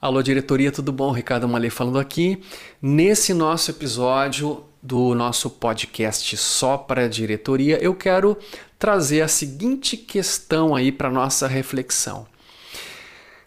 [0.00, 1.10] Alô, diretoria, tudo bom?
[1.10, 2.40] Ricardo Malê falando aqui.
[2.80, 8.38] Nesse nosso episódio do nosso podcast Só para Diretoria, eu quero
[8.78, 12.28] trazer a seguinte questão aí para nossa reflexão.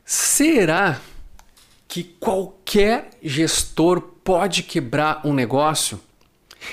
[0.03, 0.99] Será
[1.87, 6.01] que qualquer gestor pode quebrar um negócio?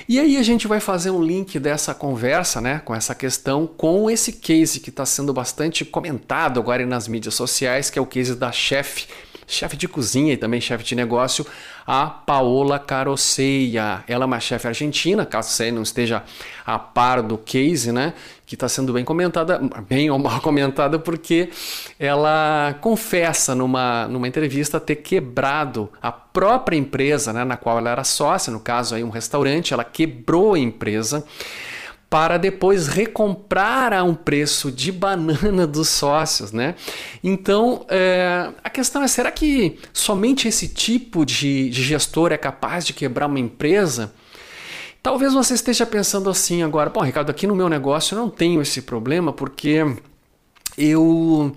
[0.09, 4.11] E aí a gente vai fazer um link dessa conversa, né, com essa questão, com
[4.11, 8.35] esse case que está sendo bastante comentado agora nas mídias sociais, que é o case
[8.35, 9.07] da chefe
[9.49, 11.45] chefe de cozinha e também chefe de negócio,
[11.87, 14.05] a Paola Caroceia.
[14.07, 16.23] Ela é uma chefe argentina, caso você não esteja
[16.67, 18.13] a par do case, né?
[18.47, 21.49] Que está sendo bem comentada, bem ou mal comentada, porque
[21.99, 28.05] ela confessa numa, numa entrevista ter quebrado a própria empresa né, na qual ela era
[28.05, 31.25] sócia, no caso aí um restaurante, ela quebrou a empresa
[32.11, 36.75] para depois recomprar a um preço de banana dos sócios, né?
[37.23, 42.87] Então, é, a questão é, será que somente esse tipo de, de gestor é capaz
[42.87, 44.13] de quebrar uma empresa?
[45.03, 48.61] Talvez você esteja pensando assim agora, bom, Ricardo, aqui no meu negócio eu não tenho
[48.63, 49.85] esse problema porque
[50.77, 51.55] eu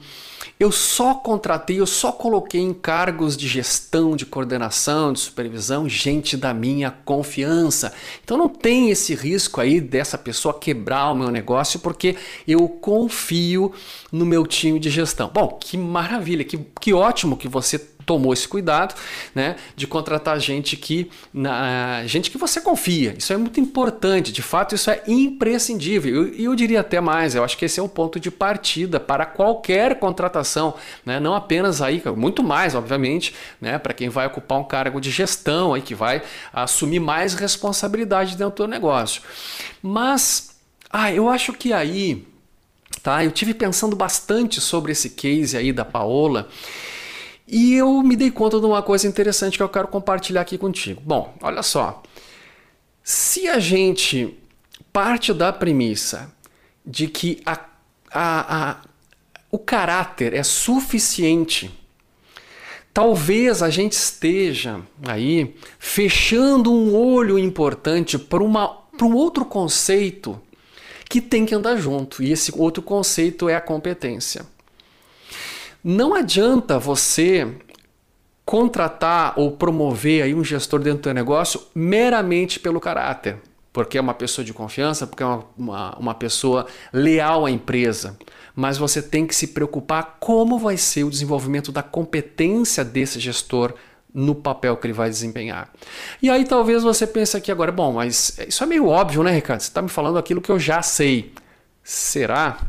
[0.62, 6.38] eu só contratei, eu só coloquei em cargos de gestão, de coordenação, de supervisão, gente
[6.38, 7.92] da minha confiança.
[8.24, 12.16] Então não tem esse risco aí dessa pessoa quebrar o meu negócio porque
[12.48, 13.74] eu confio
[14.12, 15.32] no meu time de gestão.
[15.34, 17.80] Bom, que maravilha, que, que ótimo que você
[18.12, 18.94] tomou esse cuidado,
[19.34, 23.16] né, de contratar gente que na, gente que você confia.
[23.18, 24.34] Isso é muito importante.
[24.34, 26.28] De fato, isso é imprescindível.
[26.28, 27.36] E eu, eu, diria até mais.
[27.36, 30.74] Eu acho que esse é um ponto de partida para qualquer contratação,
[31.06, 31.22] né?
[31.22, 35.74] Não apenas aí, muito mais, obviamente, né, para quem vai ocupar um cargo de gestão
[35.74, 39.22] aí que vai assumir mais responsabilidade dentro do negócio.
[39.82, 40.54] Mas,
[40.92, 42.28] ah, eu acho que aí,
[43.02, 43.24] tá?
[43.24, 46.50] Eu tive pensando bastante sobre esse case aí da Paola.
[47.52, 51.02] E eu me dei conta de uma coisa interessante que eu quero compartilhar aqui contigo.
[51.04, 52.02] Bom, olha só.
[53.04, 54.38] Se a gente
[54.94, 56.34] parte da premissa
[56.86, 57.60] de que a,
[58.10, 58.78] a, a,
[59.52, 61.70] o caráter é suficiente,
[62.94, 70.42] talvez a gente esteja aí fechando um olho importante para um outro conceito
[71.10, 72.24] que tem que andar junto.
[72.24, 74.46] E esse outro conceito é a competência.
[75.84, 77.48] Não adianta você
[78.46, 83.38] contratar ou promover aí um gestor dentro do teu negócio meramente pelo caráter,
[83.72, 88.18] porque é uma pessoa de confiança, porque é uma, uma, uma pessoa leal à empresa.
[88.54, 93.74] Mas você tem que se preocupar como vai ser o desenvolvimento da competência desse gestor
[94.14, 95.70] no papel que ele vai desempenhar.
[96.22, 99.62] E aí talvez você pense aqui agora, bom, mas isso é meio óbvio, né, Ricardo?
[99.62, 101.34] Você está me falando aquilo que eu já sei.
[101.82, 102.60] Será?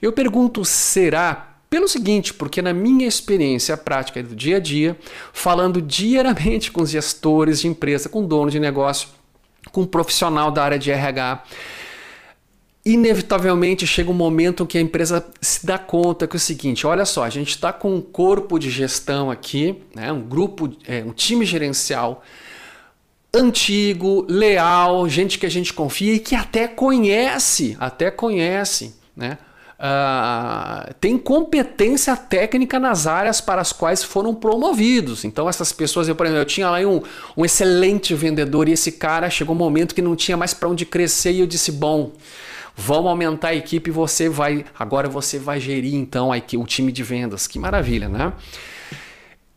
[0.00, 4.94] Eu pergunto, será pelo seguinte, porque na minha experiência prática do dia a dia,
[5.32, 9.08] falando diariamente com os gestores de empresa, com dono de negócio,
[9.70, 11.42] com profissional da área de RH,
[12.84, 17.06] inevitavelmente chega um momento que a empresa se dá conta que é o seguinte, olha
[17.06, 21.12] só, a gente está com um corpo de gestão aqui, né, um grupo, é, um
[21.12, 22.22] time gerencial
[23.32, 29.38] antigo, leal, gente que a gente confia e que até conhece, até conhece, né?
[29.82, 35.24] Uh, competência técnica nas áreas para as quais foram promovidos.
[35.24, 37.02] Então, essas pessoas, eu, por exemplo, eu tinha lá um,
[37.36, 40.86] um excelente vendedor e esse cara chegou um momento que não tinha mais para onde
[40.86, 42.12] crescer e eu disse: bom.
[42.74, 44.64] Vamos aumentar a equipe você vai.
[44.78, 47.46] Agora você vai gerir então a, o time de vendas.
[47.46, 48.32] Que maravilha, né?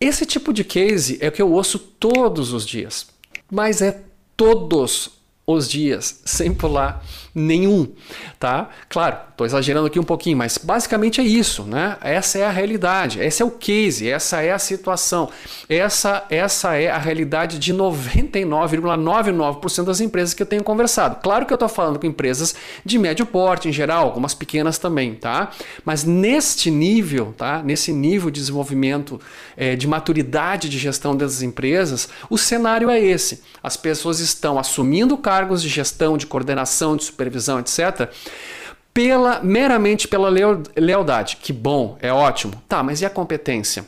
[0.02, 3.08] Esse tipo de case é o que eu ouço todos os dias.
[3.50, 4.02] Mas é
[4.36, 5.12] todos
[5.48, 7.02] os dias, sem pular
[7.36, 7.92] nenhum,
[8.40, 8.70] tá?
[8.88, 11.98] Claro, estou exagerando aqui um pouquinho, mas basicamente é isso, né?
[12.02, 15.30] Essa é a realidade, esse é o case, essa é a situação,
[15.68, 21.18] essa, essa é a realidade de 99,99% das empresas que eu tenho conversado.
[21.22, 25.16] Claro que eu estou falando com empresas de médio porte em geral, algumas pequenas também,
[25.16, 25.52] tá?
[25.84, 27.62] Mas neste nível, tá?
[27.62, 29.20] Nesse nível de desenvolvimento,
[29.58, 33.44] é, de maturidade de gestão dessas empresas, o cenário é esse.
[33.62, 38.10] As pessoas estão assumindo cargos de gestão, de coordenação, de supervisão, etc.,
[38.94, 41.38] pela, meramente pela lealdade.
[41.42, 42.54] Que bom, é ótimo.
[42.68, 43.86] Tá, mas e a competência?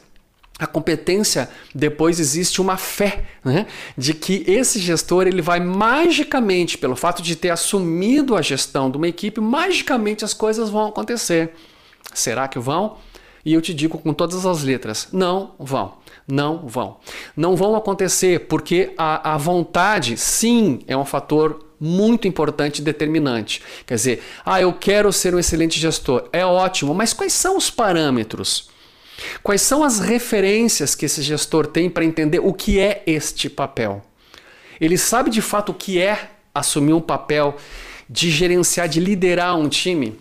[0.60, 6.96] A competência, depois existe uma fé né, de que esse gestor ele vai magicamente, pelo
[6.96, 11.54] fato de ter assumido a gestão de uma equipe, magicamente as coisas vão acontecer.
[12.14, 12.98] Será que vão?
[13.46, 15.94] E eu te digo com todas as letras: não vão.
[16.28, 16.98] Não vão.
[17.36, 23.62] Não vão acontecer porque a, a vontade, sim, é um fator muito importante e determinante.
[23.86, 26.28] Quer dizer, ah, eu quero ser um excelente gestor.
[26.34, 28.70] É ótimo, mas quais são os parâmetros?
[29.42, 34.04] Quais são as referências que esse gestor tem para entender o que é este papel?
[34.80, 37.56] Ele sabe de fato o que é assumir um papel
[38.10, 40.18] de gerenciar, de liderar um time?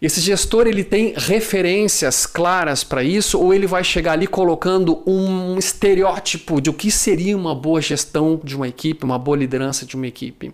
[0.00, 5.58] Esse gestor ele tem referências claras para isso ou ele vai chegar ali colocando um
[5.58, 9.96] estereótipo de o que seria uma boa gestão de uma equipe, uma boa liderança de
[9.96, 10.52] uma equipe?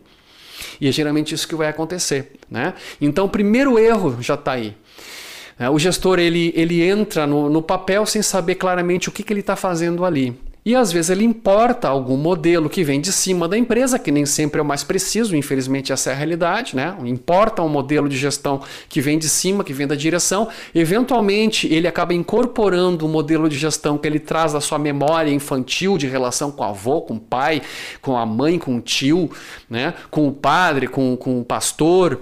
[0.81, 2.75] E é geralmente isso que vai acontecer, né?
[3.01, 4.77] Então, o primeiro erro já está aí.
[5.59, 9.33] É, o gestor ele, ele entra no, no papel sem saber claramente o que, que
[9.33, 10.37] ele está fazendo ali.
[10.65, 14.25] E às vezes ele importa algum modelo que vem de cima da empresa, que nem
[14.25, 16.97] sempre é o mais preciso, infelizmente essa é a realidade, né?
[17.05, 20.49] Importa um modelo de gestão que vem de cima, que vem da direção.
[20.73, 25.99] Eventualmente ele acaba incorporando um modelo de gestão que ele traz da sua memória infantil
[25.99, 27.61] de relação com o avô, com o pai,
[28.01, 29.29] com a mãe, com o tio,
[29.69, 29.95] né?
[30.13, 32.21] com o padre, com, com o pastor,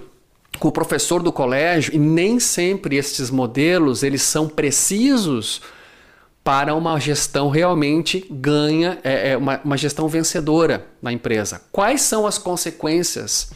[0.58, 5.60] com o professor do colégio, e nem sempre esses modelos eles são precisos
[6.42, 11.60] para uma gestão realmente ganha, é, é uma, uma gestão vencedora na empresa.
[11.70, 13.52] Quais são as consequências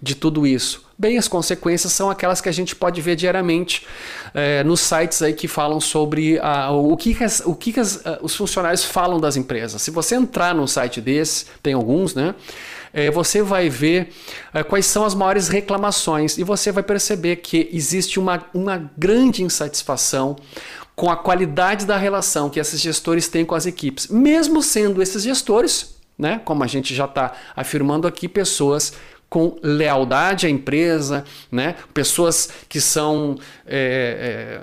[0.00, 0.84] de tudo isso?
[0.98, 3.86] Bem, as consequências são aquelas que a gente pode ver diariamente
[4.32, 8.34] é, nos sites aí que falam sobre a, o que, as, o que as, os
[8.34, 9.82] funcionários falam das empresas.
[9.82, 12.34] Se você entrar num site desse, tem alguns, né?
[12.94, 14.10] É, você vai ver
[14.54, 19.42] é, quais são as maiores reclamações e você vai perceber que existe uma, uma grande
[19.42, 20.36] insatisfação
[20.96, 25.22] com a qualidade da relação que esses gestores têm com as equipes, mesmo sendo esses
[25.22, 28.94] gestores, né, como a gente já está afirmando aqui, pessoas
[29.28, 34.62] com lealdade à empresa, né, pessoas que são é,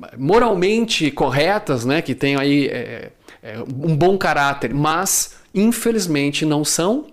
[0.00, 3.10] é, moralmente corretas, né, que têm aí é,
[3.42, 7.08] é um bom caráter, mas infelizmente não são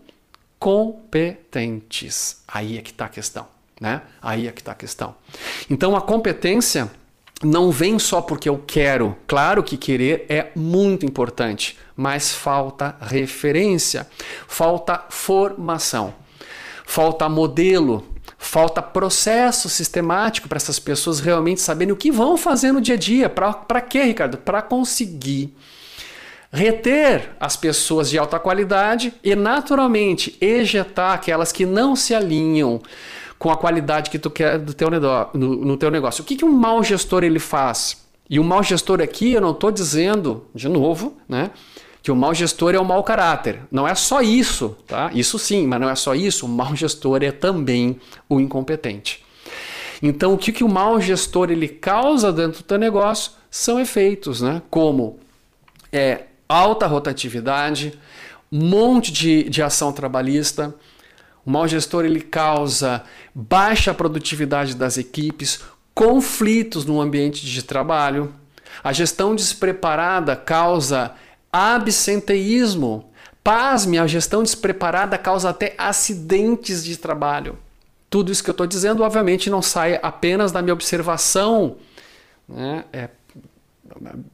[0.57, 2.41] competentes.
[2.47, 3.47] Aí é que está a questão.
[3.79, 4.01] Né?
[4.21, 5.15] Aí é que está a questão.
[5.69, 6.91] Então a competência
[7.43, 9.15] não vem só porque eu quero.
[9.27, 14.07] Claro que querer é muito importante, mas falta referência,
[14.47, 16.13] falta formação,
[16.85, 18.05] falta modelo,
[18.37, 22.97] falta processo sistemático para essas pessoas realmente saberem o que vão fazer no dia a
[22.97, 23.29] dia.
[23.29, 24.37] Para quê, Ricardo?
[24.37, 25.53] Para conseguir
[26.51, 32.81] reter as pessoas de alta qualidade e, naturalmente, ejetar aquelas que não se alinham
[33.39, 36.21] com a qualidade que tu quer do teu no, no teu negócio.
[36.21, 38.05] O que, que um mau gestor ele faz?
[38.29, 41.49] E o mau gestor aqui, eu não estou dizendo, de novo, né?
[42.03, 43.61] Que o mau gestor é o mau caráter.
[43.71, 45.09] Não é só isso, tá?
[45.13, 46.45] Isso sim, mas não é só isso.
[46.45, 49.23] O mau gestor é também o incompetente.
[50.01, 54.41] Então, o que, que o mau gestor ele causa dentro do teu negócio são efeitos,
[54.41, 54.61] né?
[54.69, 55.17] Como
[55.91, 57.97] é, alta rotatividade,
[58.51, 60.73] um monte de, de ação trabalhista,
[61.49, 63.03] mau gestor ele causa
[63.33, 65.61] baixa produtividade das equipes,
[65.93, 68.33] conflitos no ambiente de trabalho.
[68.83, 71.15] A gestão despreparada causa
[71.51, 73.11] absenteísmo.
[73.43, 77.57] Pasme, a gestão despreparada causa até acidentes de trabalho.
[78.09, 81.77] Tudo isso que eu estou dizendo, obviamente, não sai apenas da minha observação
[82.47, 83.09] né, é,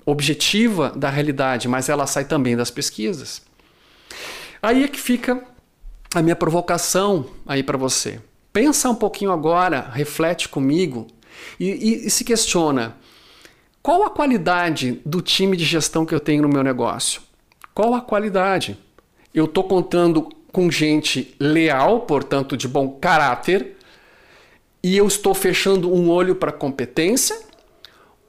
[0.06, 3.41] objetiva da realidade, mas ela sai também das pesquisas.
[4.61, 5.44] Aí é que fica
[6.15, 8.21] a minha provocação aí para você.
[8.53, 11.07] Pensa um pouquinho agora, reflete comigo
[11.59, 12.95] e, e, e se questiona:
[13.83, 17.21] qual a qualidade do time de gestão que eu tenho no meu negócio?
[17.73, 18.80] Qual a qualidade?
[19.33, 23.75] Eu estou contando com gente leal, portanto de bom caráter,
[24.81, 27.37] e eu estou fechando um olho para competência?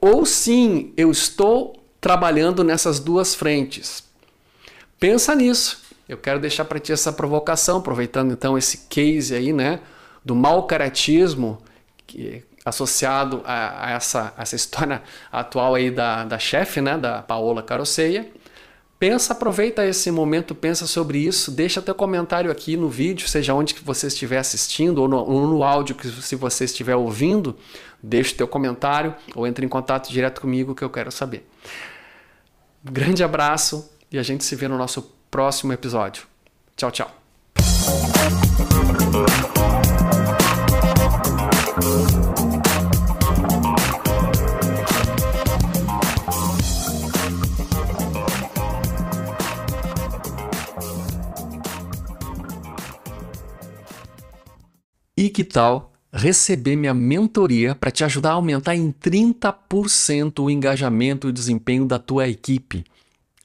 [0.01, 4.03] Ou sim, eu estou trabalhando nessas duas frentes?
[4.99, 5.86] Pensa nisso.
[6.07, 9.81] Eu quero deixar para ti essa provocação, aproveitando então esse case aí, né,
[10.23, 11.61] do mau caratismo
[12.05, 17.21] que associado a, a, essa, a essa história atual aí da, da chefe, né, da
[17.21, 18.29] Paola Caroceia.
[18.99, 23.75] Pensa, aproveita esse momento, pensa sobre isso, deixa teu comentário aqui no vídeo, seja onde
[23.75, 27.55] que você estiver assistindo ou no, ou no áudio que se você estiver ouvindo,
[28.01, 31.47] deixa teu comentário ou entre em contato direto comigo que eu quero saber.
[32.83, 36.23] grande abraço e a gente se vê no nosso próximo episódio.
[36.75, 37.11] Tchau, tchau.
[55.15, 61.27] E que tal receber minha mentoria para te ajudar a aumentar em 30% o engajamento
[61.27, 62.83] e o desempenho da tua equipe?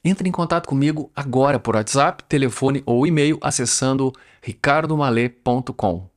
[0.05, 6.12] Entre em contato comigo agora por WhatsApp, telefone ou e-mail acessando ricardomale.com.